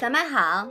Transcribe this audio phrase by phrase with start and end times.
[0.00, 0.68] 小麦好，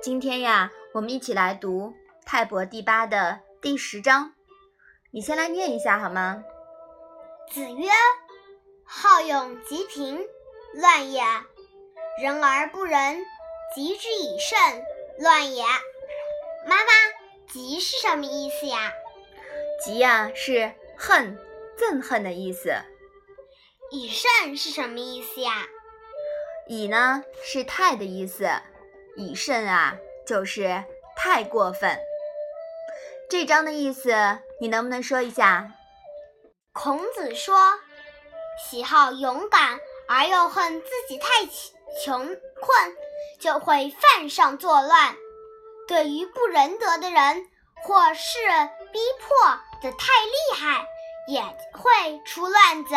[0.00, 1.88] 今天呀，我们一起来读
[2.24, 4.34] 《泰伯第八》的第十章。
[5.10, 6.44] 你先来念一下好吗？
[7.50, 7.90] 子曰
[8.86, 10.24] ：“好勇及贫，
[10.74, 11.24] 乱也；
[12.22, 13.18] 人而不仁，
[13.74, 14.84] 及之以慎，
[15.18, 15.64] 乱也。”
[16.68, 16.92] 妈妈
[17.52, 18.92] ，“及”是什么意思呀
[19.84, 21.36] ？“及”呀是恨、
[21.76, 22.72] 憎恨的意思。
[23.90, 25.66] “以慎”是什么意思呀？
[26.68, 28.50] 以呢是太的意思，
[29.16, 30.84] 以甚啊就是
[31.16, 31.98] 太过分。
[33.28, 35.72] 这章的意思你能不能说一下？
[36.72, 37.56] 孔子说
[38.62, 41.26] ：“喜好勇敢而又恨自己太
[42.04, 42.96] 穷困，
[43.40, 45.16] 就会犯上作乱。
[45.88, 47.48] 对于不仁德的人，
[47.84, 48.38] 或是
[48.92, 49.36] 逼迫
[49.82, 50.84] 的太厉害，
[51.28, 51.40] 也
[51.72, 52.94] 会出乱子。”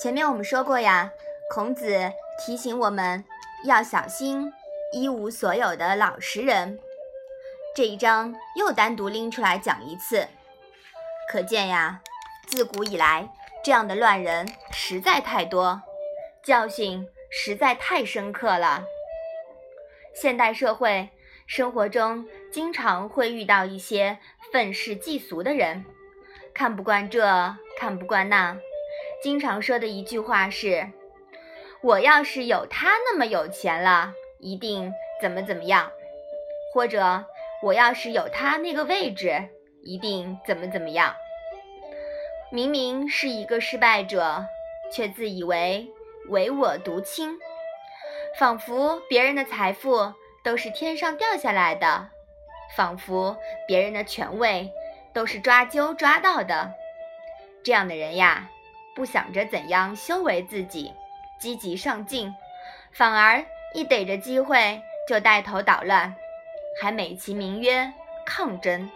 [0.00, 1.12] 前面我们说过呀，
[1.50, 3.22] 孔子提醒我们
[3.66, 4.50] 要小心
[4.94, 6.78] 一无所有的老实人。
[7.76, 10.26] 这一章又单独拎出来讲一次，
[11.30, 12.00] 可见呀，
[12.46, 13.28] 自古以来
[13.62, 15.82] 这样的乱人实在太多，
[16.42, 18.82] 教训实在太深刻了。
[20.14, 21.10] 现代社会
[21.46, 24.16] 生活中经常会遇到一些
[24.50, 25.84] 愤世嫉俗的人，
[26.54, 28.56] 看不惯这，看不惯那。
[29.22, 30.88] 经常说的一句话是
[31.82, 35.90] ：“我要是有他那么有钱了，一定怎么怎么样；
[36.72, 37.26] 或者
[37.62, 39.48] 我要是有他那个位置，
[39.82, 41.14] 一定怎么怎么样。”
[42.50, 44.46] 明明是一个失败者，
[44.90, 45.86] 却自以为
[46.30, 47.38] 唯我独清，
[48.38, 52.08] 仿佛别人的财富都是天上掉下来的，
[52.74, 53.36] 仿佛
[53.68, 54.72] 别人的权位
[55.12, 56.72] 都是抓阄抓到的。
[57.62, 58.50] 这样的人呀。
[59.00, 60.92] 不想着怎样修为自己，
[61.38, 62.34] 积极上进，
[62.92, 63.42] 反而
[63.72, 66.14] 一逮着机会就带头捣乱，
[66.78, 67.90] 还美其名曰
[68.26, 68.90] 抗争，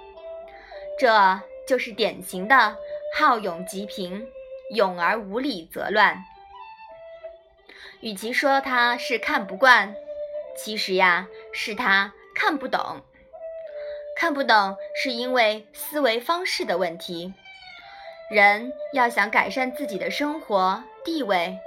[0.99, 2.77] 这就是典型的
[3.17, 4.29] 好勇即平，
[4.75, 6.23] 勇而无礼则乱。
[8.03, 9.97] 与其说他是看不惯，
[10.55, 13.01] 其实呀是他看不懂。
[14.19, 17.33] 看不懂是因为思维方式的问题。
[18.31, 21.59] 人要想改善自己的生活地位，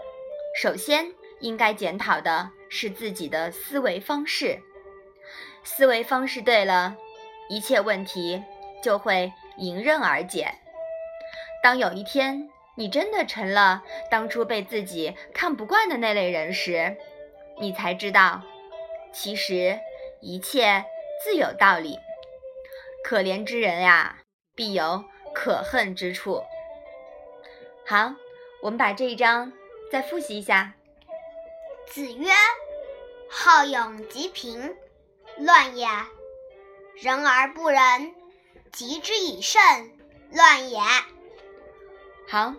[0.59, 4.59] 首先应该检讨的是自己的思维方式。
[5.63, 6.97] 思维方式对了，
[7.47, 8.43] 一切问题
[8.81, 10.51] 就会迎刃而解。
[11.61, 16.97] 当有一天你真的成了当初被自己看不惯的那类人时，
[17.59, 18.41] 你才知道，
[19.13, 19.79] 其实
[20.21, 20.83] 一切
[21.23, 21.99] 自有道理。
[23.03, 24.17] 可怜之人呀，
[24.55, 25.05] 必有。
[25.37, 26.43] 可恨之处。
[27.85, 28.15] 好，
[28.59, 29.53] 我们把这一章
[29.91, 30.73] 再复习一下。
[31.85, 32.31] 子曰
[33.29, 34.75] ：“好勇及贫，
[35.37, 35.87] 乱也；
[36.95, 38.15] 人而不仁，
[38.73, 39.61] 及之以慎，
[40.31, 40.79] 乱也。”
[42.27, 42.55] 好，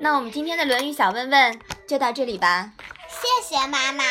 [0.00, 2.72] 那我们今天的《论语》小问问就到这里吧。
[3.10, 4.04] 谢谢妈妈。